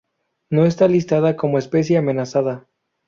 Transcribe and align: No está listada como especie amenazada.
No 0.49 0.65
está 0.65 0.87
listada 0.87 1.35
como 1.35 1.59
especie 1.59 1.95
amenazada. 1.99 2.65